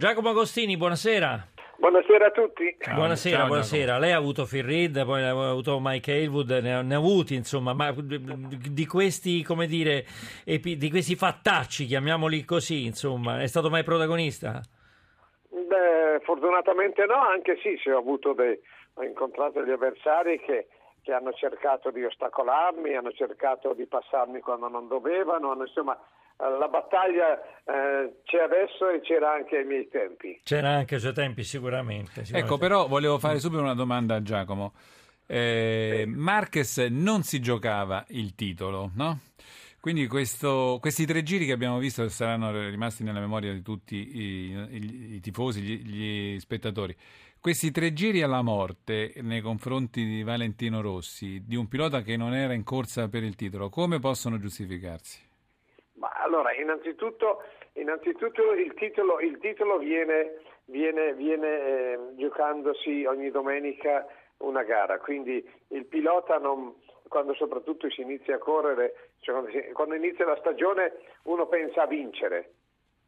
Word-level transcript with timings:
Giacomo 0.00 0.30
Agostini, 0.30 0.78
buonasera. 0.78 1.48
Buonasera 1.76 2.28
a 2.28 2.30
tutti. 2.30 2.74
Ciao, 2.78 2.94
buonasera, 2.94 3.36
ciao, 3.36 3.46
buonasera. 3.48 3.84
Giacomo. 3.84 4.00
Lei 4.00 4.12
ha 4.12 4.16
avuto 4.16 4.46
Phil 4.46 4.64
Reed, 4.64 5.04
poi 5.04 5.22
ha 5.22 5.28
avuto 5.28 5.78
Mike 5.78 6.10
Aylwood, 6.10 6.48
ne 6.62 6.74
ha, 6.74 6.80
ne 6.80 6.94
ha 6.94 6.96
avuti 6.96 7.34
insomma, 7.34 7.74
ma 7.74 7.92
di 7.94 8.86
questi, 8.86 9.42
come 9.42 9.66
dire, 9.66 10.06
epi, 10.46 10.78
di 10.78 10.88
questi 10.88 11.16
fattacci, 11.16 11.84
chiamiamoli 11.84 12.46
così, 12.46 12.86
insomma, 12.86 13.42
è 13.42 13.46
stato 13.46 13.68
mai 13.68 13.84
protagonista? 13.84 14.62
Beh, 15.50 16.20
fortunatamente 16.22 17.04
no, 17.04 17.20
anche 17.20 17.58
sì, 17.62 17.78
se 17.84 17.92
ho 17.92 17.98
avuto 17.98 18.32
dei, 18.32 18.58
ho 18.94 19.04
incontrato 19.04 19.60
degli 19.60 19.70
avversari 19.70 20.40
che, 20.40 20.68
che 21.02 21.12
hanno 21.12 21.34
cercato 21.34 21.90
di 21.90 22.02
ostacolarmi, 22.02 22.94
hanno 22.94 23.12
cercato 23.12 23.74
di 23.74 23.84
passarmi 23.84 24.40
quando 24.40 24.68
non 24.68 24.88
dovevano, 24.88 25.54
insomma 25.60 25.94
la 26.48 26.68
battaglia 26.68 27.38
eh, 27.64 28.20
c'è 28.24 28.38
adesso 28.38 28.88
e 28.88 29.00
c'era 29.00 29.32
anche 29.32 29.58
ai 29.58 29.64
miei 29.64 29.88
tempi. 29.88 30.40
C'era 30.42 30.70
anche 30.70 30.94
ai 30.94 31.00
suoi 31.00 31.12
tempi, 31.12 31.44
sicuramente, 31.44 32.24
sicuramente. 32.24 32.38
Ecco, 32.38 32.58
però 32.58 32.86
volevo 32.86 33.18
fare 33.18 33.38
subito 33.38 33.60
una 33.60 33.74
domanda 33.74 34.16
a 34.16 34.22
Giacomo. 34.22 34.72
Eh, 35.26 36.04
Marquez 36.08 36.78
non 36.90 37.22
si 37.22 37.40
giocava 37.40 38.04
il 38.08 38.34
titolo, 38.34 38.90
no? 38.94 39.20
Quindi 39.80 40.06
questo, 40.08 40.76
questi 40.78 41.06
tre 41.06 41.22
giri 41.22 41.46
che 41.46 41.52
abbiamo 41.52 41.78
visto 41.78 42.06
saranno 42.10 42.68
rimasti 42.68 43.02
nella 43.02 43.20
memoria 43.20 43.52
di 43.52 43.62
tutti 43.62 43.96
i, 43.96 44.50
i, 44.70 45.14
i 45.14 45.20
tifosi, 45.20 45.62
gli, 45.62 45.82
gli, 45.82 46.38
spettatori. 46.38 46.94
Questi 47.40 47.70
tre 47.70 47.94
giri 47.94 48.20
alla 48.20 48.42
morte 48.42 49.14
nei 49.22 49.40
confronti 49.40 50.04
di 50.04 50.22
Valentino 50.22 50.82
Rossi, 50.82 51.42
di 51.46 51.56
un 51.56 51.68
pilota 51.68 52.02
che 52.02 52.18
non 52.18 52.34
era 52.34 52.52
in 52.52 52.62
corsa 52.62 53.08
per 53.08 53.22
il 53.22 53.36
titolo, 53.36 53.70
come 53.70 53.98
possono 53.98 54.38
giustificarsi? 54.38 55.28
Allora, 56.30 56.54
innanzitutto, 56.54 57.42
innanzitutto 57.72 58.52
il, 58.52 58.72
titolo, 58.74 59.18
il 59.18 59.38
titolo, 59.38 59.78
viene, 59.78 60.36
viene, 60.66 61.12
viene 61.14 61.48
eh, 61.48 61.98
giocandosi 62.14 63.04
ogni 63.04 63.32
domenica 63.32 64.06
una 64.38 64.62
gara, 64.62 65.00
quindi 65.00 65.44
il 65.70 65.86
pilota 65.86 66.38
non, 66.38 66.76
quando 67.08 67.34
soprattutto 67.34 67.90
si 67.90 68.02
inizia 68.02 68.36
a 68.36 68.38
correre, 68.38 69.10
cioè 69.22 69.42
quando, 69.72 69.96
inizia 69.96 70.24
la 70.24 70.36
stagione 70.36 70.98
uno 71.24 71.46
pensa 71.48 71.82
a 71.82 71.86
vincere. 71.88 72.52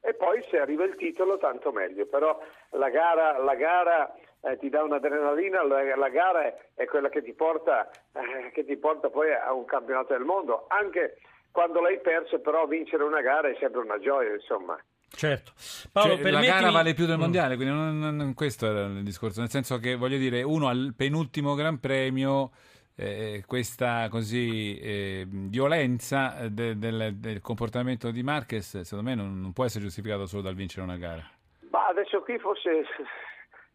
E 0.01 0.15
poi 0.15 0.43
se 0.51 0.59
arriva 0.59 0.83
il 0.83 0.97
titolo 0.97 1.39
tanto 1.39 1.71
meglio, 1.71 2.07
però 2.07 2.37
la 2.71 2.91
gara, 2.91 3.39
la 3.39 3.55
gara 3.55 4.13
eh, 4.41 4.59
ti 4.59 4.69
dà 4.69 4.83
un'adrenalina, 4.83 5.63
la, 5.63 5.95
la 5.95 6.09
gara 6.09 6.43
è, 6.43 6.57
è, 6.75 6.87
quella 6.87 7.09
che 7.09 7.23
ti, 7.23 7.35
porta, 7.35 7.89
eh, 8.15 8.51
che 8.51 8.65
ti 8.65 8.77
porta 8.79 9.11
poi 9.11 9.33
a 9.33 9.53
un 9.53 9.65
campionato 9.65 10.13
del 10.13 10.25
mondo, 10.25 10.65
anche 10.67 11.19
quando 11.53 11.81
l'hai 11.81 12.01
perso 12.01 12.41
però 12.41 12.67
vincere 12.67 13.05
una 13.05 13.21
gara 13.21 13.49
è 13.49 13.57
sempre 13.61 13.81
una 13.81 13.99
gioia 14.01 14.35
insomma 14.35 14.77
Certo. 15.15 15.53
Paolo, 15.93 16.15
cioè, 16.15 16.23
permettimi... 16.23 16.53
La 16.53 16.61
gara 16.61 16.71
vale 16.71 16.95
più 16.95 17.07
del 17.07 17.17
mm. 17.17 17.21
mondiale, 17.21 17.57
quindi 17.57 17.75
non, 17.75 17.99
non, 17.99 18.35
questo 18.35 18.67
era 18.67 18.85
il 18.87 19.03
discorso, 19.03 19.41
nel 19.41 19.51
senso 19.51 19.79
che 19.79 19.95
voglio 19.95 20.17
dire, 20.17 20.43
uno 20.43 20.69
al 20.69 20.95
penultimo 20.97 21.55
Gran 21.55 21.79
Premio, 21.81 22.51
eh, 22.97 23.43
questa 23.47 24.09
così 24.11 24.79
eh, 24.79 25.27
violenza 25.29 26.49
de, 26.49 26.79
del, 26.79 27.17
del, 27.17 27.41
comportamento 27.41 28.11
di 28.11 28.23
Marquez, 28.23 28.81
secondo 28.81 29.11
me 29.11 29.15
non, 29.15 29.41
non, 29.41 29.53
può 29.53 29.65
essere 29.65 29.85
giustificato 29.85 30.27
solo 30.27 30.43
dal 30.43 30.55
vincere 30.55 30.83
una 30.83 30.97
gara. 30.97 31.23
Ma 31.71 31.87
adesso 31.87 32.21
qui 32.23 32.39
forse 32.39 32.85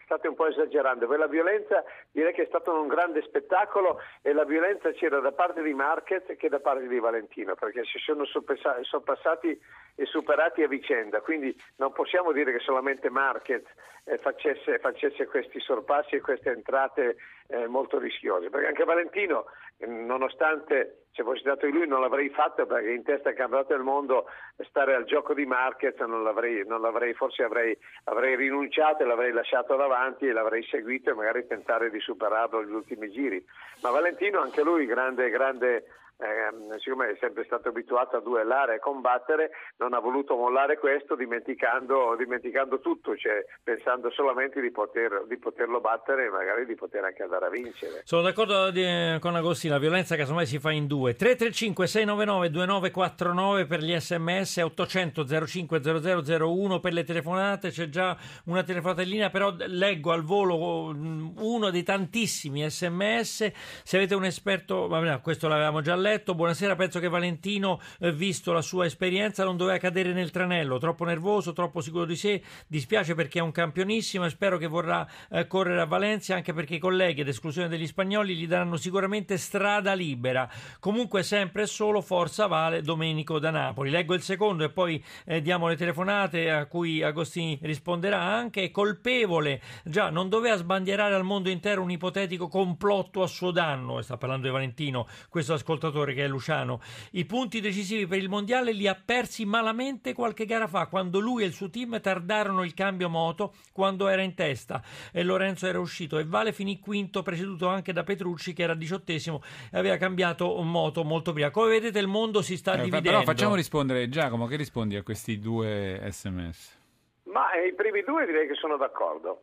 state 0.07 0.29
un 0.29 0.35
po' 0.35 0.47
esagerando, 0.47 1.05
per 1.05 1.19
la 1.19 1.27
violenza 1.27 1.83
direi 2.11 2.33
che 2.33 2.43
è 2.43 2.47
stato 2.47 2.71
un 2.71 2.87
grande 2.87 3.21
spettacolo 3.23 3.99
e 4.21 4.31
la 4.31 4.45
violenza 4.45 4.89
c'era 4.91 5.19
da 5.19 5.33
parte 5.33 5.61
di 5.61 5.73
Marquez 5.73 6.23
che 6.37 6.47
da 6.47 6.61
parte 6.61 6.87
di 6.87 6.97
Valentino, 6.97 7.55
perché 7.55 7.83
si 7.83 7.99
sono 7.99 8.23
sorpassati 8.25 9.61
e 9.95 10.05
superati 10.05 10.63
a 10.63 10.67
vicenda, 10.69 11.19
quindi 11.19 11.53
non 11.75 11.91
possiamo 11.91 12.31
dire 12.31 12.53
che 12.53 12.59
solamente 12.59 13.09
Marquez 13.09 13.63
eh, 14.05 14.17
facesse, 14.17 14.79
facesse, 14.79 15.25
questi 15.25 15.59
sorpassi 15.59 16.15
e 16.15 16.21
queste 16.21 16.51
entrate 16.51 17.17
eh, 17.47 17.67
molto 17.67 17.99
rischiose, 17.99 18.49
perché 18.49 18.67
anche 18.67 18.85
Valentino, 18.85 19.45
nonostante 19.79 21.06
se 21.17 21.23
fossi 21.23 21.39
stato 21.39 21.65
lui 21.65 21.87
non 21.87 21.99
l'avrei 21.99 22.29
fatto 22.29 22.67
perché 22.67 22.91
in 22.91 23.01
testa 23.01 23.29
al 23.29 23.35
campionato 23.35 23.73
del 23.73 23.81
mondo 23.81 24.27
stare 24.69 24.93
al 24.93 25.05
gioco 25.05 25.33
di 25.33 25.47
Marquez 25.47 25.97
non 26.01 26.21
l'avrei, 26.21 26.63
non 26.67 26.79
l'avrei 26.79 27.15
forse 27.15 27.41
avrei, 27.41 27.75
avrei, 28.03 28.35
rinunciato 28.35 29.01
e 29.01 29.07
l'avrei 29.07 29.31
lasciato 29.31 29.75
davanti 29.75 30.27
e 30.27 30.31
l'avrei 30.31 30.63
seguito 30.69 31.09
e 31.09 31.13
magari 31.15 31.47
tentare 31.47 31.89
di 31.89 31.99
superarlo 31.99 32.61
negli 32.61 32.73
ultimi 32.73 33.09
giri. 33.09 33.43
Ma 33.81 33.89
Valentino 33.89 34.41
anche 34.41 34.61
lui 34.61 34.85
grande, 34.85 35.31
grande 35.31 35.85
eh, 36.19 36.79
siccome 36.79 37.11
è 37.11 37.17
sempre 37.19 37.43
stato 37.45 37.69
abituato 37.69 38.17
a 38.17 38.21
duellare 38.21 38.75
e 38.75 38.79
combattere, 38.79 39.51
non 39.77 39.93
ha 39.93 39.99
voluto 39.99 40.35
mollare 40.35 40.77
questo 40.79 41.15
dimenticando, 41.15 42.15
dimenticando 42.17 42.79
tutto, 42.79 43.15
cioè 43.15 43.45
pensando 43.63 44.09
solamente 44.09 44.59
di, 44.59 44.71
poter, 44.71 45.25
di, 45.27 45.37
poterlo 45.37 45.79
battere 45.79 46.25
e 46.25 46.29
magari 46.29 46.65
di 46.65 46.73
poter 46.75 47.03
anche 47.03 47.21
andare 47.21 47.45
a 47.45 47.49
vincere. 47.49 48.01
Sono 48.03 48.23
d'accordo 48.23 48.71
di, 48.71 49.17
con 49.19 49.35
Agostino, 49.35 49.73
la 49.73 49.79
violenza 49.79 50.15
casomai 50.15 50.47
si 50.47 50.57
fa 50.57 50.71
in 50.71 50.87
due. 50.87 51.13
335 51.13 51.85
699 51.85 52.49
2949 52.49 53.65
per 53.67 53.81
gli 53.81 53.95
sms, 53.95 54.57
800 54.57 55.45
05 55.45 55.81
0001 55.81 56.79
per 56.79 56.93
le 56.93 57.03
telefonate, 57.03 57.69
c'è 57.69 57.89
già 57.89 58.17
una 58.45 58.63
telefonata 58.63 59.03
in 59.03 59.09
linea, 59.09 59.29
però 59.29 59.53
leggo 59.55 60.11
al 60.11 60.23
volo 60.23 60.91
mm, 60.93 61.37
uno 61.37 61.69
dei 61.69 61.83
tantissimi 61.83 62.67
sms, 62.67 63.51
se 63.83 63.97
avete 63.97 64.15
un 64.15 64.25
esperto, 64.25 64.87
vabbè, 64.87 65.21
questo 65.21 65.47
l'avevamo 65.47 65.81
già 65.81 65.93
letto, 65.93 66.06
letto. 66.07 66.35
Buonasera, 66.35 66.75
penso 66.75 66.99
che 66.99 67.09
Valentino, 67.09 67.81
eh, 67.99 68.11
visto 68.11 68.53
la 68.53 68.61
sua 68.61 68.85
esperienza, 68.85 69.43
non 69.43 69.57
doveva 69.57 69.77
cadere 69.77 70.13
nel 70.13 70.31
tranello. 70.31 70.77
Troppo 70.77 71.03
nervoso, 71.03 71.53
troppo 71.53 71.81
sicuro 71.81 72.05
di 72.05 72.15
sé. 72.15 72.41
Dispiace 72.67 73.13
perché 73.13 73.39
è 73.39 73.41
un 73.41 73.51
campionissimo 73.51 74.25
e 74.25 74.29
spero 74.29 74.57
che 74.57 74.67
vorrà 74.67 75.07
eh, 75.29 75.47
correre 75.47 75.81
a 75.81 75.85
Valencia, 75.85 76.35
anche 76.35 76.53
perché 76.53 76.75
i 76.75 76.79
colleghi, 76.79 77.21
ad 77.21 77.27
esclusione 77.27 77.67
degli 77.67 77.87
spagnoli, 77.87 78.35
gli 78.35 78.47
daranno 78.47 78.77
sicuramente 78.77 79.37
strada 79.37 79.93
libera. 79.93 80.49
Comunque, 80.79 81.23
sempre 81.23 81.63
e 81.63 81.67
solo 81.67 82.01
forza 82.01 82.47
vale 82.47 82.81
Domenico 82.81 83.39
da 83.39 83.51
Napoli. 83.51 83.89
Leggo 83.89 84.13
il 84.13 84.21
secondo 84.21 84.63
e 84.63 84.69
poi 84.69 85.03
eh, 85.25 85.41
diamo 85.41 85.67
le 85.67 85.75
telefonate 85.75 86.49
a 86.49 86.65
cui 86.67 87.03
Agostini 87.03 87.59
risponderà 87.61 88.21
anche. 88.21 88.71
Colpevole, 88.71 89.61
già, 89.83 90.09
non 90.09 90.29
doveva 90.29 90.55
sbandierare 90.55 91.15
al 91.15 91.23
mondo 91.23 91.49
intero 91.49 91.81
un 91.81 91.91
ipotetico 91.91 92.47
complotto 92.47 93.23
a 93.23 93.27
suo 93.27 93.51
danno. 93.51 94.01
Sta 94.01 94.17
parlando 94.17 94.45
di 94.45 94.53
Valentino, 94.53 95.07
questo 95.29 95.53
ascoltatore 95.53 95.96
giocatore 95.97 96.13
che 96.13 96.25
è 96.25 96.27
Luciano, 96.27 96.79
i 97.11 97.25
punti 97.25 97.59
decisivi 97.59 98.05
per 98.05 98.19
il 98.19 98.29
mondiale 98.29 98.71
li 98.71 98.87
ha 98.87 98.99
persi 99.03 99.45
malamente 99.45 100.13
qualche 100.13 100.45
gara 100.45 100.67
fa, 100.67 100.87
quando 100.87 101.19
lui 101.19 101.43
e 101.43 101.45
il 101.45 101.53
suo 101.53 101.69
team 101.69 101.99
tardarono 101.99 102.63
il 102.63 102.73
cambio 102.73 103.09
moto 103.09 103.53
quando 103.73 104.07
era 104.07 104.21
in 104.21 104.35
testa 104.35 104.81
e 105.11 105.23
Lorenzo 105.23 105.65
era 105.67 105.79
uscito 105.79 106.17
e 106.19 106.25
Vale 106.25 106.51
finì 106.51 106.79
quinto, 106.79 107.23
preceduto 107.23 107.67
anche 107.67 107.93
da 107.93 108.03
Petrucci 108.03 108.53
che 108.53 108.63
era 108.63 108.75
diciottesimo 108.75 109.41
e 109.71 109.77
aveva 109.77 109.97
cambiato 109.97 110.61
moto 110.61 111.03
molto 111.03 111.33
prima. 111.33 111.49
Come 111.51 111.69
vedete 111.69 111.99
il 111.99 112.07
mondo 112.07 112.41
si 112.41 112.57
sta 112.57 112.73
eh, 112.73 112.77
dividendo. 112.77 113.09
Però 113.09 113.21
facciamo 113.23 113.55
rispondere 113.55 114.09
Giacomo, 114.09 114.45
che 114.45 114.55
rispondi 114.55 114.95
a 114.95 115.03
questi 115.03 115.39
due 115.39 115.99
sms? 116.09 116.75
Ma 117.23 117.51
eh, 117.53 117.67
i 117.67 117.73
primi 117.73 118.03
due 118.03 118.25
direi 118.25 118.47
che 118.47 118.55
sono 118.55 118.77
d'accordo. 118.77 119.41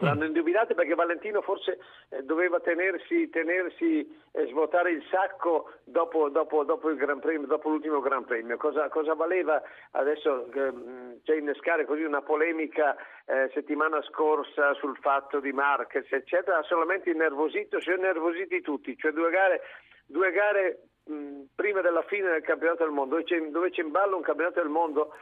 L'hanno 0.00 0.26
indovinato 0.26 0.74
perché 0.74 0.94
Valentino 0.94 1.42
forse 1.42 1.80
eh, 2.10 2.22
doveva 2.22 2.60
tenersi, 2.60 3.28
tenersi 3.30 4.06
e 4.30 4.46
svuotare 4.46 4.92
il 4.92 5.02
sacco 5.10 5.72
dopo, 5.82 6.28
dopo, 6.28 6.62
dopo, 6.62 6.94
Gran 6.94 7.18
Premio, 7.18 7.48
dopo 7.48 7.68
l'ultimo 7.68 8.00
Gran 8.00 8.24
Premio. 8.24 8.56
Cosa, 8.58 8.88
cosa 8.90 9.14
valeva 9.14 9.60
adesso 9.92 10.46
eh, 10.52 11.18
cioè 11.24 11.36
innescare 11.36 11.84
così 11.84 12.04
una 12.04 12.22
polemica 12.22 12.96
eh, 13.26 13.50
settimana 13.52 14.00
scorsa 14.02 14.72
sul 14.74 14.96
fatto 14.98 15.40
di 15.40 15.50
Marquez, 15.50 16.06
eccetera? 16.12 16.58
Ha 16.58 16.62
solamente 16.62 17.10
innervosito, 17.10 17.78
si 17.78 17.86
sono 17.86 17.96
innervositi 17.96 18.60
tutti, 18.60 18.96
cioè 18.96 19.10
due 19.10 19.30
gare, 19.30 19.62
due 20.06 20.30
gare 20.30 20.82
mh, 21.06 21.40
prima 21.56 21.80
della 21.80 22.02
fine 22.02 22.30
del 22.30 22.42
campionato 22.42 22.84
del 22.84 22.92
mondo, 22.92 23.20
dove 23.50 23.70
c'è 23.70 23.82
in 23.82 23.90
ballo 23.90 24.14
un 24.14 24.22
campionato 24.22 24.60
del 24.60 24.70
mondo 24.70 25.12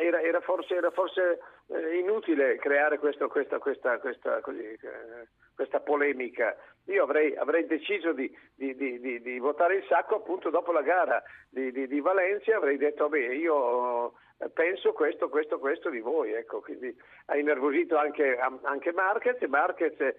era, 0.00 0.20
era, 0.20 0.40
forse, 0.40 0.74
era 0.74 0.90
forse 0.90 1.38
eh, 1.68 1.98
inutile 1.98 2.56
creare 2.56 2.98
questo, 2.98 3.28
questa, 3.28 3.58
questa, 3.58 3.98
questa, 3.98 4.40
così, 4.40 4.60
eh, 4.60 5.28
questa, 5.54 5.80
polemica. 5.80 6.56
Io 6.86 7.02
avrei, 7.02 7.34
avrei 7.36 7.66
deciso 7.66 8.12
di, 8.12 8.30
di, 8.54 8.74
di, 8.74 9.20
di, 9.20 9.38
votare 9.38 9.76
il 9.76 9.84
sacco 9.88 10.16
appunto 10.16 10.50
dopo 10.50 10.72
la 10.72 10.82
gara 10.82 11.22
di, 11.48 12.00
Valencia, 12.00 12.56
avrei 12.56 12.76
detto 12.76 13.08
vabbè 13.08 13.32
io 13.32 14.12
penso 14.52 14.92
questo, 14.92 15.28
questo, 15.28 15.58
questo 15.58 15.90
di 15.90 16.00
voi. 16.00 16.32
Ecco, 16.32 16.60
quindi 16.60 16.94
ha 17.26 17.36
innervosito 17.36 17.96
anche, 17.96 18.38
anche 18.62 18.92
Marquez 18.92 19.40
e 19.40 19.46
Marquez 19.46 19.98
eh, 20.00 20.14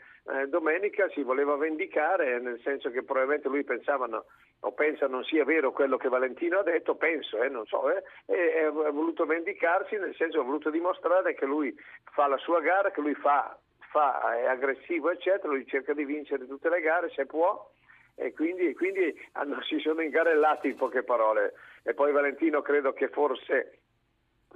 domenica 0.47 1.07
si 1.09 1.21
voleva 1.21 1.55
vendicare, 1.55 2.39
nel 2.39 2.59
senso 2.63 2.89
che 2.89 3.03
probabilmente 3.03 3.47
lui 3.47 3.63
pensava 3.63 4.05
no, 4.07 4.25
o 4.61 4.71
pensa 4.71 5.07
non 5.07 5.23
sia 5.23 5.43
vero 5.43 5.71
quello 5.71 5.97
che 5.97 6.09
Valentino 6.09 6.59
ha 6.59 6.63
detto, 6.63 6.95
penso, 6.95 7.41
eh, 7.41 7.49
non 7.49 7.65
so, 7.65 7.89
eh, 7.91 8.03
e 8.25 8.63
ha 8.63 8.69
voluto 8.69 9.25
vendicarsi, 9.25 9.97
nel 9.97 10.15
senso 10.15 10.39
ha 10.39 10.43
voluto 10.43 10.69
dimostrare 10.69 11.35
che 11.35 11.45
lui 11.45 11.75
fa 12.11 12.27
la 12.27 12.37
sua 12.37 12.61
gara, 12.61 12.91
che 12.91 13.01
lui 13.01 13.13
fa, 13.15 13.57
fa 13.91 14.35
è 14.37 14.45
aggressivo, 14.45 15.11
eccetera, 15.11 15.53
lui 15.53 15.67
cerca 15.67 15.93
di 15.93 16.05
vincere 16.05 16.47
tutte 16.47 16.69
le 16.69 16.81
gare 16.81 17.09
se 17.09 17.25
può 17.25 17.69
e 18.15 18.33
quindi, 18.33 18.73
quindi 18.73 19.13
hanno, 19.33 19.61
si 19.63 19.77
sono 19.79 20.01
ingarellati 20.01 20.69
in 20.69 20.75
poche 20.77 21.03
parole. 21.03 21.53
E 21.83 21.93
poi 21.93 22.11
Valentino 22.11 22.61
credo 22.61 22.93
che 22.93 23.09
forse 23.09 23.79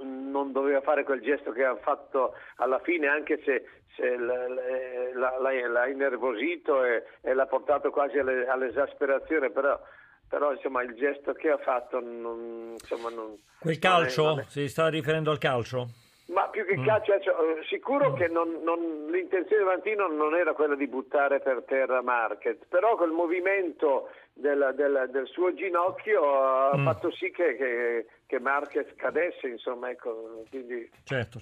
non 0.04 0.52
doveva 0.52 0.82
fare 0.82 1.04
quel 1.04 1.22
gesto 1.22 1.52
che 1.52 1.64
ha 1.64 1.76
fatto 1.76 2.34
alla 2.58 2.80
fine, 2.80 3.08
anche 3.08 3.42
se, 3.44 3.66
se 3.96 4.18
l'ha, 4.18 5.40
l'ha, 5.68 5.88
innervosito 5.88 6.84
e, 6.84 7.04
e, 7.22 7.34
l'ha 7.34 7.46
portato 7.46 7.90
quasi 7.90 8.18
alle, 8.18 8.48
all'esasperazione, 8.48 9.50
però, 9.50 9.80
però 10.28 10.54
insomma, 10.54 10.82
il 10.84 10.96
gesto 10.96 11.34
che 11.34 11.50
ha 11.50 11.58
fatto 11.58 12.00
non, 12.00 12.76
insomma, 12.80 13.10
non, 13.10 13.38
Quel 13.60 13.80
calcio? 13.80 14.38
È, 14.38 14.42
è... 14.42 14.46
Si 14.48 14.68
sta 14.68 14.88
riferendo 14.88 15.32
al 15.32 15.38
calcio? 15.38 15.88
Ma 16.30 16.48
più 16.50 16.66
che 16.66 16.78
mm. 16.78 16.86
calcio, 16.86 17.14
mm. 17.14 17.62
sicuro 17.68 18.12
mm. 18.12 18.16
che 18.16 18.28
non, 18.28 18.62
non, 18.64 19.08
l'intenzione 19.10 19.64
di 19.64 19.68
Vantino 19.68 20.08
non 20.08 20.36
era 20.36 20.54
quella 20.54 20.76
di 20.76 20.88
buttare 20.88 21.40
per 21.40 21.64
terra 21.68 22.02
Marquez, 22.02 22.58
però 22.68 22.96
quel 22.96 23.12
movimento 23.12 24.10
del, 24.34 24.74
del, 24.76 25.10
del 25.12 25.28
suo 25.28 25.54
ginocchio 25.54 26.22
ha 26.22 26.78
mm. 26.78 26.86
fatto 26.86 27.12
sì 27.12 27.32
che, 27.32 27.56
che, 27.56 28.06
che, 28.28 28.40
Marquez 28.40 28.88
cadesse, 28.96 29.48
insomma, 29.48 29.90
ecco, 29.90 30.44
quindi... 30.50 30.90
Certo. 31.04 31.40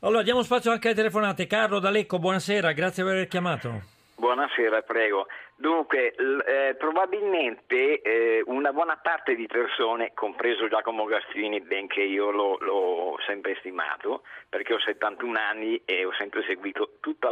Allora, 0.00 0.22
diamo 0.22 0.42
spazio 0.42 0.70
anche 0.70 0.88
alle 0.88 0.96
telefonate. 0.96 1.46
Carlo 1.46 1.78
D'Alecco, 1.78 2.18
buonasera, 2.18 2.72
grazie 2.72 3.04
per 3.04 3.12
aver 3.12 3.28
chiamato. 3.28 3.95
Buonasera, 4.18 4.80
prego. 4.80 5.26
Dunque, 5.56 6.14
eh, 6.14 6.74
probabilmente 6.76 8.00
eh, 8.00 8.42
una 8.46 8.72
buona 8.72 8.96
parte 8.96 9.34
di 9.34 9.46
persone, 9.46 10.12
compreso 10.14 10.68
Giacomo 10.68 11.04
Gastrini, 11.04 11.60
benché 11.60 12.00
io 12.00 12.30
lo, 12.30 12.56
l'ho 12.60 13.18
sempre 13.26 13.56
stimato, 13.58 14.22
perché 14.48 14.72
ho 14.72 14.78
71 14.78 15.38
anni 15.38 15.82
e 15.84 16.06
ho 16.06 16.14
sempre 16.14 16.42
seguito 16.44 16.92
tutti 17.00 17.26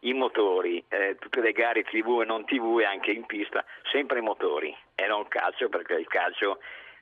i 0.00 0.14
motori, 0.14 0.82
eh, 0.88 1.16
tutte 1.18 1.42
le 1.42 1.52
gare 1.52 1.82
TV 1.82 2.22
e 2.22 2.24
non 2.24 2.46
TV 2.46 2.78
e 2.80 2.86
anche 2.86 3.10
in 3.10 3.26
pista, 3.26 3.62
sempre 3.90 4.20
i 4.20 4.22
motori 4.22 4.74
e 4.94 5.06
non 5.06 5.28
calcio, 5.28 5.68
perché 5.68 5.94
il 5.94 6.06
calcio 6.06 6.60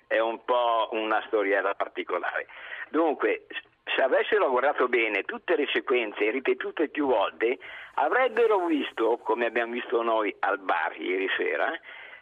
è 0.08 0.18
un 0.18 0.44
po' 0.44 0.88
una 0.90 1.22
storiella 1.28 1.74
particolare. 1.76 2.48
Dunque, 2.88 3.46
se 3.94 4.02
avessero 4.02 4.50
guardato 4.50 4.88
bene 4.88 5.22
tutte 5.22 5.56
le 5.56 5.66
sequenze 5.72 6.30
ripetute 6.30 6.88
più 6.88 7.06
volte, 7.06 7.58
avrebbero 7.94 8.66
visto, 8.66 9.18
come 9.18 9.46
abbiamo 9.46 9.72
visto 9.72 10.02
noi 10.02 10.34
al 10.40 10.58
bar 10.58 10.98
ieri 11.00 11.28
sera, 11.36 11.72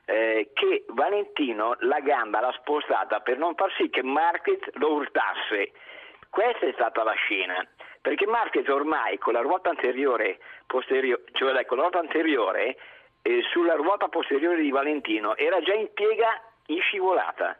eh, 0.05 0.51
che 0.55 0.85
Valentino 0.89 1.77
la 1.81 2.01
gamba 2.01 2.41
l'ha 2.41 2.53
spostata 2.59 3.21
per 3.21 3.37
non 3.39 3.55
far 3.55 3.73
sì 3.77 3.91
che 3.91 4.03
Marquez 4.03 4.61
lo 4.75 4.95
urtasse. 4.95 5.73
Questa 6.31 6.67
è 6.67 6.73
stata 6.73 7.03
la 7.03 7.13
scena, 7.13 7.67
perché 8.01 8.27
Marquez 8.27 8.67
ormai 8.69 9.19
con 9.19 9.35
la 9.35 9.41
ruota 9.41 9.71
anteriore, 9.71 10.39
posteriore, 10.67 11.25
cioè 11.33 11.65
con 11.67 11.77
la 11.77 11.83
ruota 11.85 11.99
anteriore 11.99 12.77
eh, 13.23 13.43
sulla 13.51 13.75
ruota 13.75 14.09
posteriore 14.09 14.63
di 14.63 14.71
Valentino 14.71 15.37
era 15.37 15.61
già 15.61 15.75
in 15.75 15.93
piega 15.93 16.41
in 16.67 16.81
scivolata. 16.81 17.59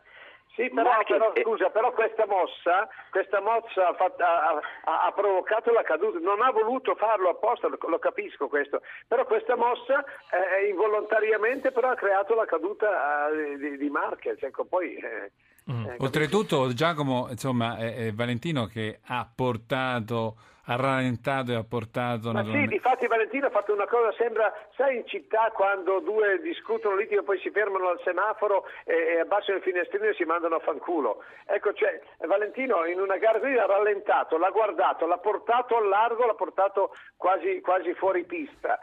Sì, 0.59 0.69
però, 0.71 0.91
però, 1.07 1.33
scusa, 1.41 1.71
però 1.71 1.93
questa 1.93 2.27
mossa, 2.27 2.89
questa 3.13 3.41
mossa 3.41 3.91
ha, 3.91 3.95
fatto, 3.95 4.25
ha, 4.25 4.61
ha, 4.83 5.05
ha, 5.05 5.13
provocato 5.13 5.71
la 5.71 5.85
caduta, 5.85 6.19
non 6.19 6.43
ha 6.43 6.51
voluto 6.51 6.97
farlo 6.97 7.29
apposta, 7.29 7.69
lo, 7.69 7.79
lo 7.81 7.99
capisco 8.01 8.49
questo, 8.49 8.83
però 9.07 9.25
questa 9.25 9.55
mossa 9.55 10.05
eh, 10.33 10.67
involontariamente 10.67 11.71
però 11.71 11.91
ha 11.91 11.95
creato 11.95 12.35
la 12.35 12.45
caduta 12.45 13.29
eh, 13.29 13.57
di, 13.57 13.77
di 13.77 13.89
Marquez, 13.89 14.43
ecco, 14.43 14.65
poi... 14.65 14.97
Eh, 14.97 15.31
mm. 15.71 15.87
Eh, 15.87 15.97
Oltretutto 15.99 16.73
Giacomo, 16.73 17.29
insomma, 17.31 17.77
è, 17.77 18.07
è 18.07 18.13
Valentino 18.13 18.67
che 18.67 19.01
ha 19.07 19.29
portato 19.35 20.37
ha 20.69 20.77
rallentato 20.77 21.53
e 21.53 21.55
ha 21.55 21.65
portato... 21.65 22.31
Ma 22.31 22.45
sì, 22.45 22.67
difatti 22.67 23.07
Valentino 23.07 23.47
ha 23.47 23.51
fatto 23.51 23.73
una 23.73 23.87
cosa, 23.87 24.13
sembra, 24.19 24.53
sai 24.77 24.97
in 24.97 25.07
città 25.07 25.51
quando 25.55 26.01
due 26.01 26.41
discutono, 26.43 26.95
litigano, 26.95 27.23
poi 27.23 27.39
si 27.39 27.51
fermano 27.51 27.89
al 27.89 28.01
semaforo 28.05 28.65
e, 28.85 28.95
e 28.95 29.21
abbassano 29.21 29.57
il 29.57 29.63
finestrino 29.63 30.05
e 30.05 30.15
si 30.15 30.25
mandano 30.25 30.57
a 30.57 30.61
fanculo. 30.61 31.25
Ecco, 31.47 31.73
cioè, 31.73 32.01
Valentino 32.27 32.85
in 32.85 33.01
una 33.01 33.17
gara 33.17 33.41
così 33.41 33.55
ha 33.55 33.65
rallentato, 33.65 34.37
l'ha 34.37 34.51
guardato, 34.51 35.07
l'ha 35.07 35.19
portato 35.19 35.77
al 35.77 35.89
largo, 35.89 36.27
l'ha 36.27 36.35
portato 36.35 36.95
quasi, 37.17 37.63
quasi 37.63 37.95
fuori 37.95 38.25
pista. 38.25 38.79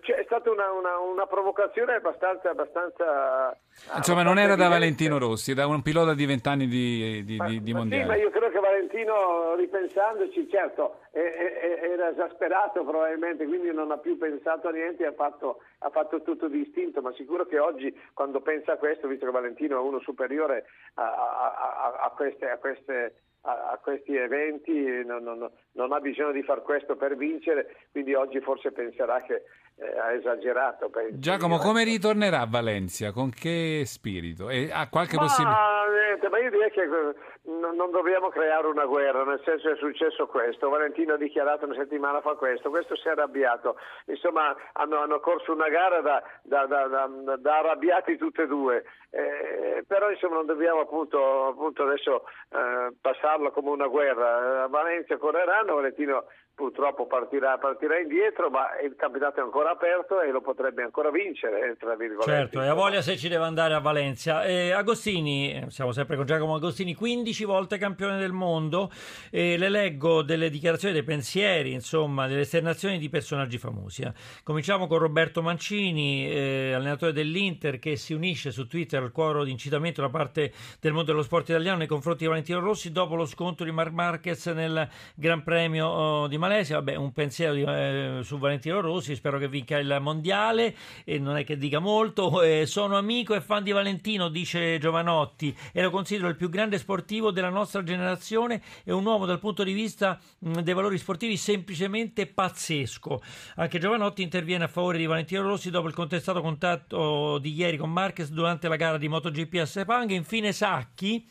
Cioè, 0.00 0.16
è 0.16 0.24
stata 0.24 0.50
una, 0.50 0.72
una, 0.72 0.98
una 0.98 1.26
provocazione 1.26 1.94
abbastanza, 1.94 2.50
abbastanza 2.50 3.56
Insomma, 3.94 4.24
non 4.24 4.36
era 4.36 4.56
da 4.56 4.68
Valentino 4.68 5.18
Rossi, 5.18 5.54
da 5.54 5.68
un 5.68 5.82
pilota 5.82 6.14
di 6.14 6.26
vent'anni 6.26 6.66
di, 6.66 7.22
di, 7.24 7.36
ma, 7.36 7.46
di, 7.46 7.62
di 7.62 7.72
mondiale. 7.72 8.02
Sì, 8.02 8.08
ma 8.08 8.16
io 8.16 8.30
credo 8.30 8.50
che 8.50 8.58
Valentino, 8.58 9.54
ripensandoci, 9.54 10.48
certo, 10.50 10.98
è, 11.12 11.20
è, 11.20 11.90
era 11.92 12.10
esasperato 12.10 12.82
probabilmente, 12.82 13.46
quindi 13.46 13.72
non 13.72 13.92
ha 13.92 13.98
più 13.98 14.18
pensato 14.18 14.66
a 14.66 14.72
niente, 14.72 15.06
ha 15.06 15.12
fatto, 15.12 15.60
ha 15.78 15.90
fatto 15.90 16.22
tutto 16.22 16.48
distinto, 16.48 17.00
ma 17.00 17.12
sicuro 17.12 17.46
che 17.46 17.60
oggi, 17.60 17.96
quando 18.14 18.40
pensa 18.40 18.72
a 18.72 18.76
questo, 18.78 19.06
visto 19.06 19.26
che 19.26 19.32
Valentino 19.32 19.76
è 19.76 19.80
uno 19.80 20.00
superiore 20.00 20.66
a, 20.94 21.04
a, 21.04 21.54
a, 21.54 22.04
a 22.04 22.10
queste, 22.10 22.58
queste 22.60 23.14
a, 23.42 23.78
questi 23.80 24.16
eventi, 24.16 25.04
non, 25.04 25.22
non, 25.22 25.48
non, 25.72 25.92
ha 25.92 26.00
bisogno 26.00 26.32
di 26.32 26.42
far 26.42 26.62
questo 26.62 26.96
per 26.96 27.16
vincere, 27.16 27.76
quindi 27.92 28.14
oggi 28.14 28.40
forse 28.40 28.72
penserà 28.72 29.22
che 29.22 29.44
eh, 29.78 29.98
ha 29.98 30.12
esagerato. 30.12 30.90
Giacomo, 31.12 31.58
come 31.58 31.84
ritornerà 31.84 32.40
a 32.40 32.46
Valencia? 32.48 33.12
Con 33.12 33.30
che 33.30 33.82
spirito? 33.86 34.50
E 34.50 34.70
ha 34.72 34.88
qualche 34.88 35.16
possibilità? 35.16 35.86
Ma 36.30 36.38
io 36.38 36.50
direi 36.50 36.70
che 36.70 36.82
eh, 36.82 37.14
non 37.48 37.90
dobbiamo 37.90 38.28
creare 38.28 38.66
una 38.66 38.84
guerra, 38.84 39.24
nel 39.24 39.40
senso 39.44 39.70
è 39.70 39.76
successo 39.76 40.26
questo, 40.26 40.68
Valentino 40.68 41.14
ha 41.14 41.16
dichiarato 41.16 41.64
una 41.64 41.74
settimana 41.74 42.20
fa 42.20 42.34
questo, 42.34 42.70
questo 42.70 42.96
si 42.96 43.08
è 43.08 43.12
arrabbiato, 43.12 43.76
insomma 44.06 44.54
hanno, 44.72 44.98
hanno 44.98 45.20
corso 45.20 45.52
una 45.52 45.68
gara 45.68 46.00
da, 46.00 46.22
da, 46.42 46.66
da, 46.66 47.08
da 47.36 47.58
arrabbiati 47.58 48.16
tutte 48.16 48.42
e 48.42 48.46
due, 48.46 48.84
eh, 49.10 49.84
però 49.86 50.10
insomma 50.10 50.36
non 50.36 50.46
dobbiamo 50.46 50.80
appunto, 50.80 51.46
appunto 51.46 51.84
adesso 51.84 52.24
eh, 52.50 52.94
passarlo 53.00 53.50
come 53.52 53.70
una 53.70 53.86
guerra, 53.86 54.64
a 54.64 54.68
Valencia 54.68 55.16
correranno, 55.16 55.76
Valentino 55.76 56.24
purtroppo 56.58 57.06
partirà, 57.06 57.56
partirà, 57.56 58.00
indietro, 58.00 58.50
ma 58.50 58.76
il 58.84 58.96
campionato 58.96 59.38
è 59.38 59.44
ancora 59.44 59.70
aperto 59.70 60.20
e 60.20 60.32
lo 60.32 60.40
potrebbe 60.40 60.82
ancora 60.82 61.08
vincere, 61.08 61.76
tra 61.78 61.94
virgolette. 61.94 62.32
Certo, 62.32 62.60
e 62.60 62.66
ha 62.66 62.74
voglia 62.74 63.00
se 63.00 63.16
ci 63.16 63.28
deve 63.28 63.44
andare 63.44 63.74
a 63.74 63.78
Valencia. 63.78 64.44
Eh, 64.44 64.72
Agostini, 64.72 65.66
siamo 65.68 65.92
sempre 65.92 66.16
con 66.16 66.26
Giacomo 66.26 66.56
Agostini, 66.56 66.96
15 66.96 67.44
volte 67.44 67.78
campione 67.78 68.18
del 68.18 68.32
mondo, 68.32 68.90
e 69.30 69.56
le 69.56 69.68
leggo 69.68 70.22
delle 70.22 70.50
dichiarazioni, 70.50 70.94
dei 70.94 71.04
pensieri, 71.04 71.72
insomma, 71.72 72.26
delle 72.26 72.40
esternazioni 72.40 72.98
di 72.98 73.08
personaggi 73.08 73.56
famosi. 73.56 74.02
Eh. 74.02 74.12
Cominciamo 74.42 74.88
con 74.88 74.98
Roberto 74.98 75.42
Mancini, 75.42 76.28
eh, 76.28 76.72
allenatore 76.74 77.12
dell'Inter, 77.12 77.78
che 77.78 77.94
si 77.94 78.14
unisce 78.14 78.50
su 78.50 78.66
Twitter 78.66 79.00
al 79.00 79.12
cuore 79.12 79.44
di 79.44 79.52
incitamento 79.52 80.00
da 80.00 80.08
parte 80.08 80.52
del 80.80 80.90
mondo 80.92 81.12
dello 81.12 81.22
sport 81.22 81.50
italiano 81.50 81.78
nei 81.78 81.86
confronti 81.86 82.24
di 82.24 82.28
Valentino 82.28 82.58
Rossi 82.58 82.90
dopo 82.90 83.14
lo 83.14 83.26
scontro 83.26 83.64
di 83.64 83.70
Marc 83.70 83.92
Marquez 83.92 84.46
nel 84.46 84.88
Gran 85.14 85.44
Premio 85.44 85.86
oh, 85.86 86.26
di 86.26 86.36
Malesia 86.36 86.46
Malesia, 86.48 86.76
vabbè, 86.76 86.94
un 86.94 87.12
pensiero 87.12 87.52
di, 87.52 87.62
eh, 87.62 88.20
su 88.22 88.38
Valentino 88.38 88.80
Rossi, 88.80 89.14
spero 89.14 89.38
che 89.38 89.48
vinca 89.48 89.76
il 89.76 89.98
mondiale 90.00 90.74
e 91.04 91.18
non 91.18 91.36
è 91.36 91.44
che 91.44 91.58
dica 91.58 91.78
molto. 91.78 92.40
Eh, 92.40 92.64
sono 92.64 92.96
amico 92.96 93.34
e 93.34 93.42
fan 93.42 93.62
di 93.62 93.70
Valentino, 93.70 94.30
dice 94.30 94.78
Giovanotti, 94.78 95.54
e 95.72 95.82
lo 95.82 95.90
considero 95.90 96.28
il 96.28 96.36
più 96.36 96.48
grande 96.48 96.78
sportivo 96.78 97.30
della 97.30 97.50
nostra 97.50 97.82
generazione 97.82 98.62
e 98.82 98.92
un 98.92 99.04
uomo 99.04 99.26
dal 99.26 99.38
punto 99.38 99.62
di 99.62 99.74
vista 99.74 100.18
mh, 100.38 100.60
dei 100.60 100.72
valori 100.72 100.96
sportivi 100.96 101.36
semplicemente 101.36 102.26
pazzesco. 102.26 103.20
Anche 103.56 103.78
Giovanotti 103.78 104.22
interviene 104.22 104.64
a 104.64 104.68
favore 104.68 104.96
di 104.96 105.04
Valentino 105.04 105.42
Rossi 105.42 105.70
dopo 105.70 105.86
il 105.86 105.94
contestato 105.94 106.40
contatto 106.40 107.38
di 107.38 107.52
ieri 107.52 107.76
con 107.76 107.92
Marquez 107.92 108.30
durante 108.30 108.68
la 108.68 108.76
gara 108.76 108.96
di 108.96 109.08
MotoGP 109.08 109.54
a 109.60 109.66
Sepang. 109.66 110.10
Infine 110.10 110.52
Sacchi 110.52 111.28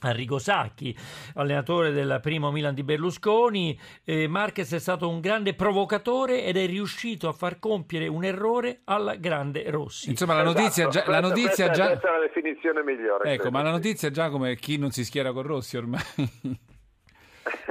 Arrigo 0.00 0.38
Sacchi, 0.38 0.96
allenatore 1.34 1.92
del 1.92 2.18
primo 2.22 2.50
Milan 2.50 2.74
di 2.74 2.82
Berlusconi, 2.82 3.78
eh, 4.04 4.28
Marquez 4.28 4.72
è 4.72 4.78
stato 4.78 5.08
un 5.08 5.20
grande 5.20 5.54
provocatore 5.54 6.44
ed 6.44 6.56
è 6.56 6.66
riuscito 6.66 7.28
a 7.28 7.32
far 7.32 7.58
compiere 7.58 8.06
un 8.06 8.24
errore 8.24 8.80
alla 8.84 9.14
grande 9.14 9.70
Rossi. 9.70 10.10
Insomma, 10.10 10.34
la 10.34 10.42
notizia 10.42 10.88
esatto, 10.88 11.04
già... 11.04 11.10
La 11.10 11.20
notizia 11.20 11.66
questa, 11.66 11.70
già... 11.70 11.86
questa 11.86 12.08
è 12.08 12.12
la 12.12 12.26
definizione 12.26 12.82
migliore. 12.82 13.32
Ecco, 13.32 13.50
ma 13.50 13.62
la 13.62 13.70
notizia 13.70 14.10
già 14.10 14.28
come 14.28 14.56
chi 14.56 14.78
non 14.78 14.90
si 14.90 15.04
schiera 15.04 15.32
con 15.32 15.42
Rossi 15.42 15.76
ormai. 15.76 16.02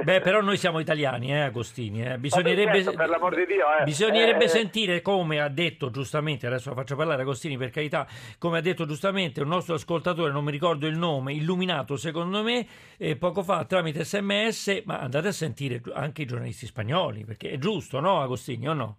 Beh, 0.02 0.20
però 0.20 0.40
noi 0.40 0.56
siamo 0.56 0.78
italiani, 0.78 1.32
eh, 1.32 1.40
Agostini. 1.40 2.04
Eh. 2.04 2.18
Bisognerebbe, 2.18 2.82
certo, 2.82 2.96
per 2.96 3.08
l'amor 3.08 3.34
di 3.34 3.46
Dio, 3.46 3.64
eh. 3.80 3.84
bisognerebbe 3.84 4.44
eh, 4.44 4.48
sentire 4.48 5.02
come 5.02 5.40
ha 5.40 5.48
detto 5.48 5.90
giustamente, 5.90 6.46
adesso 6.46 6.68
la 6.70 6.76
faccio 6.76 6.96
parlare 6.96 7.22
Agostini 7.22 7.56
per 7.56 7.70
carità, 7.70 8.06
come 8.38 8.58
ha 8.58 8.60
detto 8.60 8.86
giustamente 8.86 9.40
un 9.40 9.48
nostro 9.48 9.74
ascoltatore, 9.74 10.32
non 10.32 10.44
mi 10.44 10.50
ricordo 10.50 10.86
il 10.86 10.96
nome, 10.96 11.32
illuminato 11.32 11.96
secondo 11.96 12.42
me, 12.42 12.66
eh, 12.98 13.16
poco 13.16 13.42
fa 13.42 13.64
tramite 13.64 14.04
sms, 14.04 14.82
ma 14.84 14.98
andate 14.98 15.28
a 15.28 15.32
sentire 15.32 15.80
anche 15.94 16.22
i 16.22 16.26
giornalisti 16.26 16.66
spagnoli, 16.66 17.24
perché 17.24 17.50
è 17.50 17.58
giusto, 17.58 18.00
no 18.00 18.20
Agostini, 18.20 18.68
o 18.68 18.74
no? 18.74 18.96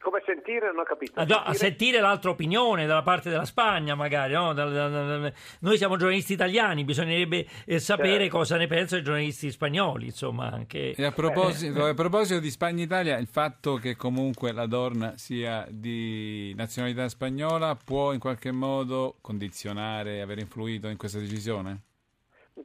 Come 0.00 0.22
sentire 0.24 0.66
non 0.66 0.78
ho 0.78 0.82
capito. 0.82 1.20
A, 1.20 1.26
sentire... 1.26 1.42
a 1.44 1.52
sentire 1.54 2.00
l'altra 2.00 2.30
opinione 2.30 2.86
dalla 2.86 3.02
parte 3.02 3.28
della 3.28 3.44
Spagna, 3.44 3.94
magari. 3.94 4.32
No? 4.32 4.52
Da, 4.52 4.64
da, 4.64 4.88
da, 4.88 5.32
noi 5.60 5.76
siamo 5.76 5.96
giornalisti 5.96 6.32
italiani, 6.32 6.84
bisognerebbe 6.84 7.46
eh, 7.66 7.78
sapere 7.78 8.20
certo. 8.20 8.36
cosa 8.38 8.56
ne 8.56 8.66
pensano 8.66 9.00
i 9.00 9.04
giornalisti 9.04 9.50
spagnoli. 9.50 10.06
Insomma, 10.06 10.50
anche... 10.50 10.94
a, 10.98 11.12
proposito, 11.12 11.84
a 11.84 11.94
proposito 11.94 12.40
di 12.40 12.50
Spagna-Italia, 12.50 13.18
il 13.18 13.26
fatto 13.26 13.76
che 13.76 13.96
comunque 13.96 14.52
la 14.52 14.66
Dorna 14.66 15.16
sia 15.16 15.66
di 15.68 16.54
nazionalità 16.56 17.08
spagnola 17.08 17.76
può 17.76 18.12
in 18.12 18.18
qualche 18.18 18.52
modo 18.52 19.16
condizionare, 19.20 20.22
aver 20.22 20.38
influito 20.38 20.88
in 20.88 20.96
questa 20.96 21.18
decisione? 21.18 21.82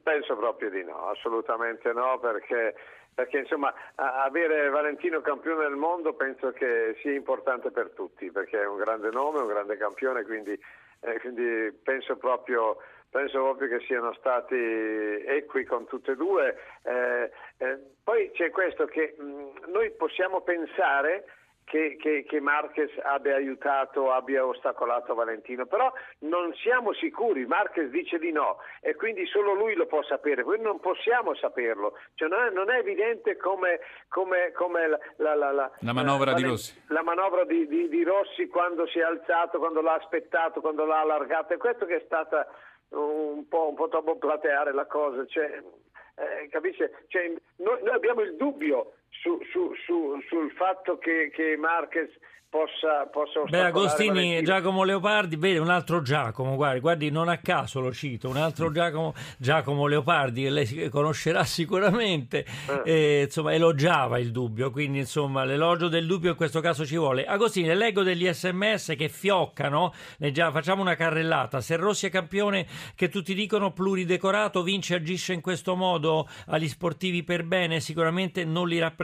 Penso 0.02 0.36
proprio 0.36 0.70
di 0.70 0.82
no, 0.84 1.08
assolutamente 1.08 1.92
no, 1.92 2.18
perché, 2.20 2.74
perché 3.16 3.38
insomma 3.38 3.72
avere 3.94 4.68
Valentino 4.68 5.22
campione 5.22 5.62
del 5.62 5.76
mondo 5.76 6.12
penso 6.12 6.52
che 6.52 6.94
sia 7.00 7.12
importante 7.12 7.70
per 7.70 7.92
tutti, 7.94 8.30
perché 8.30 8.60
è 8.60 8.66
un 8.66 8.76
grande 8.76 9.08
nome, 9.08 9.40
un 9.40 9.46
grande 9.46 9.78
campione, 9.78 10.22
quindi, 10.24 10.52
eh, 11.00 11.18
quindi 11.20 11.72
penso, 11.82 12.16
proprio, 12.18 12.76
penso 13.08 13.42
proprio 13.42 13.68
che 13.68 13.86
siano 13.86 14.12
stati 14.12 14.54
equi 14.54 15.64
con 15.64 15.86
tutte 15.86 16.12
e 16.12 16.16
due. 16.16 16.58
Eh, 16.82 17.30
eh, 17.56 17.78
poi 18.04 18.30
c'è 18.32 18.50
questo 18.50 18.84
che 18.84 19.14
mh, 19.16 19.70
noi 19.72 19.92
possiamo 19.92 20.42
pensare 20.42 21.24
che, 21.66 21.96
che, 22.00 22.24
che, 22.28 22.40
Marquez 22.40 22.92
abbia 23.02 23.34
aiutato, 23.34 24.12
abbia 24.12 24.46
ostacolato 24.46 25.14
Valentino, 25.14 25.66
però 25.66 25.92
non 26.20 26.54
siamo 26.54 26.92
sicuri, 26.92 27.44
Marquez 27.44 27.90
dice 27.90 28.18
di 28.18 28.30
no 28.30 28.58
e 28.80 28.94
quindi 28.94 29.26
solo 29.26 29.52
lui 29.52 29.74
lo 29.74 29.86
può 29.86 30.00
sapere, 30.04 30.44
noi 30.44 30.60
non 30.60 30.78
possiamo 30.78 31.34
saperlo, 31.34 31.98
cioè 32.14 32.28
non, 32.28 32.44
è, 32.44 32.50
non, 32.50 32.70
è, 32.70 32.78
evidente 32.78 33.36
come, 33.36 33.80
come, 34.06 34.52
come 34.52 34.86
la, 35.16 35.34
la, 35.34 35.50
la, 35.50 35.70
la, 35.80 35.92
manovra 35.92 36.34
di 36.34 36.44
Rossi, 36.44 36.80
la 36.86 37.02
manovra 37.02 37.44
di, 37.44 37.66
di, 37.66 37.88
di, 37.88 38.04
Rossi 38.04 38.46
quando 38.46 38.86
si 38.86 39.00
è 39.00 39.02
alzato, 39.02 39.58
quando 39.58 39.80
l'ha 39.80 39.94
aspettato, 39.94 40.60
quando 40.60 40.84
l'ha 40.84 41.00
allargato, 41.00 41.52
è 41.52 41.56
questo 41.56 41.84
che 41.84 41.96
è 41.96 42.02
stata 42.04 42.46
un 42.90 43.48
po', 43.48 43.70
un 43.70 43.74
po 43.74 43.88
troppo 43.88 44.16
plateare 44.16 44.72
la 44.72 44.86
cosa, 44.86 45.26
cioè, 45.26 45.60
eh, 46.14 46.48
capisce? 46.48 47.04
Cioè, 47.08 47.34
noi, 47.56 47.82
noi 47.82 47.94
abbiamo 47.94 48.20
il 48.20 48.36
dubbio 48.36 48.92
su, 49.10 49.38
su, 49.50 49.72
su, 49.84 50.20
sul 50.28 50.50
fatto 50.52 50.98
che, 50.98 51.30
che 51.32 51.56
Marquez 51.56 52.10
possa, 52.48 53.06
possa 53.06 53.42
Beh, 53.48 53.64
Agostini, 53.64 54.42
Giacomo 54.42 54.84
Leopardi, 54.84 55.36
vede 55.36 55.58
un 55.58 55.68
altro 55.68 56.00
Giacomo, 56.00 56.54
guardi, 56.54 56.80
guardi, 56.80 57.10
non 57.10 57.28
a 57.28 57.38
caso 57.38 57.80
lo 57.80 57.92
cito, 57.92 58.28
un 58.28 58.36
altro 58.36 58.70
Giacomo, 58.70 59.14
Giacomo 59.36 59.86
Leopardi, 59.86 60.42
che 60.44 60.50
lei 60.50 60.88
conoscerà 60.88 61.44
sicuramente, 61.44 62.46
eh. 62.84 62.90
Eh, 62.90 63.22
insomma, 63.24 63.52
elogiava 63.52 64.18
il 64.18 64.30
dubbio, 64.30 64.70
quindi 64.70 64.98
insomma 64.98 65.44
l'elogio 65.44 65.88
del 65.88 66.06
dubbio 66.06 66.30
in 66.30 66.36
questo 66.36 66.60
caso 66.60 66.86
ci 66.86 66.96
vuole. 66.96 67.26
Agostini, 67.26 67.72
leggo 67.74 68.02
degli 68.02 68.26
sms 68.26 68.94
che 68.96 69.08
fioccano, 69.08 69.92
eh, 70.18 70.32
già, 70.32 70.50
facciamo 70.50 70.80
una 70.80 70.94
carrellata, 70.94 71.60
se 71.60 71.76
Rossi 71.76 72.06
è 72.06 72.10
campione 72.10 72.66
che 72.94 73.08
tutti 73.08 73.34
dicono 73.34 73.72
pluridecorato, 73.72 74.62
vince 74.62 74.94
e 74.94 74.96
agisce 74.98 75.34
in 75.34 75.40
questo 75.40 75.76
modo 75.76 76.26
agli 76.46 76.68
sportivi 76.68 77.22
per 77.22 77.44
bene, 77.44 77.80
sicuramente 77.80 78.44
non 78.44 78.66
li 78.66 78.78
rappresenta. 78.78 78.95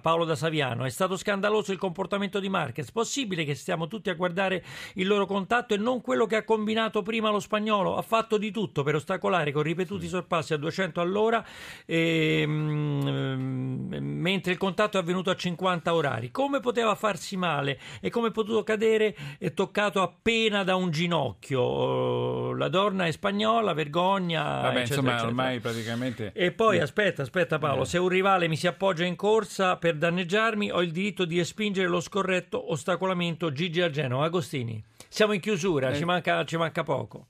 Paolo 0.00 0.24
da 0.24 0.34
Saviano, 0.34 0.84
è 0.84 0.90
stato 0.90 1.16
scandaloso 1.16 1.72
il 1.72 1.78
comportamento 1.78 2.40
di 2.40 2.48
Marquez, 2.48 2.90
Possibile 2.90 3.44
che 3.44 3.54
stiamo 3.54 3.88
tutti 3.88 4.10
a 4.10 4.14
guardare 4.14 4.64
il 4.94 5.06
loro 5.06 5.26
contatto 5.26 5.74
e 5.74 5.76
non 5.76 6.00
quello 6.00 6.26
che 6.26 6.36
ha 6.36 6.44
combinato 6.44 7.02
prima 7.02 7.30
lo 7.30 7.40
spagnolo? 7.40 7.96
Ha 7.96 8.02
fatto 8.02 8.38
di 8.38 8.50
tutto 8.50 8.82
per 8.82 8.94
ostacolare 8.94 9.52
con 9.52 9.62
ripetuti 9.62 10.06
sorpassi 10.06 10.52
a 10.54 10.56
200 10.56 11.00
all'ora, 11.00 11.44
e, 11.84 12.44
mm, 12.46 13.92
mentre 13.98 14.52
il 14.52 14.58
contatto 14.58 14.96
è 14.96 15.00
avvenuto 15.00 15.30
a 15.30 15.36
50 15.36 15.94
orari. 15.94 16.30
Come 16.30 16.60
poteva 16.60 16.94
farsi 16.94 17.36
male 17.36 17.78
e 18.00 18.10
come 18.10 18.28
è 18.28 18.30
potuto 18.30 18.62
cadere 18.62 19.14
e 19.38 19.52
toccato 19.54 20.00
appena 20.00 20.64
da 20.64 20.76
un 20.76 20.90
ginocchio? 20.90 21.60
Oh, 21.60 22.54
la 22.54 22.68
donna 22.68 23.06
è 23.06 23.10
spagnola, 23.10 23.72
vergogna. 23.72 24.42
Vabbè, 24.42 24.66
eccetera, 24.66 24.82
insomma, 24.82 25.10
eccetera. 25.10 25.28
ormai 25.28 25.60
praticamente. 25.60 26.32
E 26.34 26.52
poi 26.52 26.78
aspetta, 26.78 27.22
aspetta 27.22 27.58
Paolo, 27.58 27.82
eh. 27.82 27.86
se 27.86 27.98
un 27.98 28.08
rivale 28.08 28.48
mi 28.48 28.56
si 28.56 28.66
appoggia 28.66 29.04
in 29.04 29.16
corsa 29.32 29.76
per 29.76 29.96
danneggiarmi, 29.96 30.70
ho 30.70 30.82
il 30.82 30.92
diritto 30.92 31.24
di 31.24 31.38
espingere 31.38 31.88
lo 31.88 32.00
scorretto 32.00 32.70
ostacolamento 32.70 33.50
Gigi 33.50 33.80
Argeno. 33.80 34.22
Agostini, 34.22 34.82
siamo 35.08 35.32
in 35.32 35.40
chiusura, 35.40 35.88
eh. 35.88 35.96
ci, 35.96 36.04
manca, 36.04 36.44
ci 36.44 36.58
manca 36.58 36.82
poco. 36.82 37.28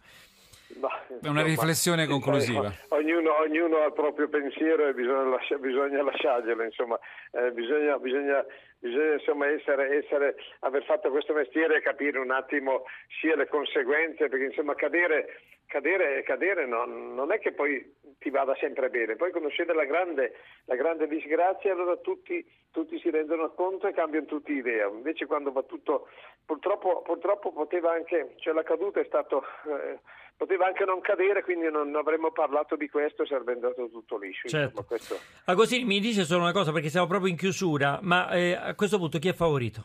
È 1.20 1.28
una 1.28 1.42
riflessione 1.42 2.06
conclusiva. 2.06 2.72
Ognuno, 2.88 3.38
ognuno, 3.40 3.78
ha 3.78 3.86
il 3.86 3.92
proprio 3.92 4.28
pensiero 4.28 4.86
e 4.86 4.94
bisogna, 4.94 5.24
lascia, 5.24 5.56
bisogna 5.58 6.02
lasciarglielo, 6.02 6.62
insomma, 6.62 6.98
eh, 7.32 7.50
bisogna, 7.52 7.98
bisogna, 7.98 8.44
bisogna 8.78 9.12
insomma, 9.14 9.46
essere, 9.48 9.98
essere, 9.98 10.36
aver 10.60 10.84
fatto 10.84 11.10
questo 11.10 11.32
mestiere 11.34 11.76
e 11.76 11.82
capire 11.82 12.18
un 12.18 12.30
attimo 12.30 12.84
sia 13.20 13.36
le 13.36 13.48
conseguenze, 13.48 14.28
perché 14.28 14.46
insomma 14.46 14.74
cadere, 14.74 15.40
cadere, 15.66 16.22
cadere 16.22 16.66
no, 16.66 16.84
non 16.84 17.32
è 17.32 17.38
che 17.38 17.52
poi 17.52 17.94
ti 18.18 18.30
vada 18.30 18.54
sempre 18.56 18.88
bene, 18.88 19.16
poi 19.16 19.30
quando 19.30 19.48
succede 19.48 19.74
la 19.74 19.84
grande, 19.84 20.36
la 20.66 20.76
grande 20.76 21.08
disgrazia 21.08 21.72
allora 21.72 21.96
tutti, 21.96 22.44
tutti, 22.70 22.98
si 23.00 23.10
rendono 23.10 23.50
conto 23.52 23.86
e 23.86 23.92
cambiano 23.92 24.26
tutti 24.26 24.52
idea, 24.52 24.86
invece 24.86 25.26
quando 25.26 25.50
va 25.50 25.62
tutto, 25.62 26.08
purtroppo, 26.46 27.02
purtroppo 27.02 27.52
poteva 27.52 27.92
anche, 27.92 28.34
cioè 28.36 28.54
la 28.54 28.62
caduta 28.62 29.00
è 29.00 29.04
stato... 29.04 29.44
Eh, 29.66 29.98
poteva 30.42 30.66
anche 30.66 30.84
non 30.84 31.00
cadere, 31.02 31.44
quindi 31.44 31.70
non 31.70 31.94
avremmo 31.94 32.32
parlato 32.32 32.76
di 32.76 32.88
questo 32.88 33.26
sarebbe 33.26 33.52
andato 33.52 33.90
tutto 33.90 34.16
liscio. 34.16 34.48
Certo. 34.48 34.82
Questo... 34.84 35.16
Agostini 35.44 35.84
mi 35.84 36.00
dice 36.00 36.24
solo 36.24 36.40
una 36.40 36.52
cosa 36.52 36.72
perché 36.72 36.88
siamo 36.88 37.06
proprio 37.06 37.30
in 37.30 37.36
chiusura, 37.36 37.98
ma 38.00 38.30
eh, 38.30 38.54
a 38.54 38.74
questo 38.74 38.96
punto 38.96 39.18
chi 39.18 39.28
è 39.28 39.34
favorito? 39.34 39.84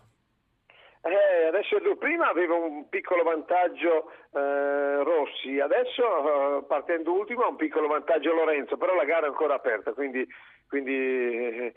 Eh, 1.02 1.48
adesso 1.48 1.78
prima 1.98 2.30
aveva 2.30 2.56
un 2.56 2.90
piccolo 2.90 3.24
vantaggio 3.24 4.12
eh, 4.34 5.04
Rossi, 5.04 5.60
adesso 5.60 6.04
eh, 6.60 6.64
partendo 6.68 7.14
ultimo 7.14 7.44
ha 7.44 7.48
un 7.48 7.56
piccolo 7.56 7.88
vantaggio 7.88 8.34
Lorenzo, 8.34 8.78
però 8.78 8.96
la 8.96 9.06
gara 9.06 9.26
è 9.26 9.30
ancora 9.30 9.56
aperta, 9.56 9.94
quindi, 9.94 10.28
quindi 10.68 10.92
eh, 10.92 11.74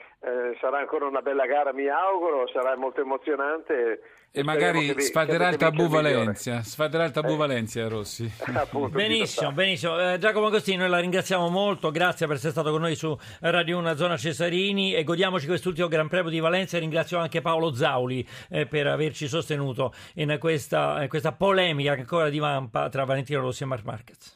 sarà 0.61 0.79
ancora 0.79 1.07
una 1.07 1.23
bella 1.23 1.47
gara 1.47 1.73
mi 1.73 1.89
auguro, 1.89 2.49
sarà 2.49 2.77
molto 2.77 3.01
emozionante 3.01 4.01
e 4.33 4.45
magari 4.45 4.95
sfaderà 5.01 5.49
il 5.49 5.57
tabù 5.57 5.89
Valencia, 5.89 6.63
sfaderà 6.63 7.05
il 7.05 7.11
tabù 7.11 7.33
eh. 7.33 7.37
Valencia 7.37 7.89
Rossi. 7.89 8.31
Appunto, 8.55 8.91
benissimo, 8.91 9.51
benissimo. 9.51 10.13
Eh, 10.13 10.19
Giacomo 10.19 10.47
Agostini, 10.47 10.77
noi 10.77 10.89
la 10.89 11.01
ringraziamo 11.01 11.49
molto, 11.49 11.91
grazie 11.91 12.29
per 12.29 12.37
essere 12.37 12.53
stato 12.53 12.71
con 12.71 12.81
noi 12.81 12.95
su 12.95 13.17
Radio 13.41 13.79
1 13.79 13.97
Zona 13.97 14.17
Cesarini 14.17 14.95
e 14.95 15.03
godiamoci 15.03 15.47
quest'ultimo 15.47 15.89
Gran 15.89 16.07
Premio 16.07 16.31
di 16.31 16.39
Valencia. 16.39 16.79
Ringrazio 16.79 17.19
anche 17.19 17.41
Paolo 17.41 17.75
Zauli 17.75 18.25
eh, 18.51 18.67
per 18.67 18.87
averci 18.87 19.27
sostenuto 19.27 19.93
in 20.15 20.37
questa, 20.39 21.03
in 21.03 21.09
questa 21.09 21.33
polemica 21.33 21.95
che 21.95 22.01
ancora 22.01 22.29
divampa 22.29 22.89
tra 22.89 23.03
Valentino 23.05 23.41
Rossi 23.41 23.65
e 23.65 23.67
Marc 23.67 23.85
Marquez. 23.85 24.29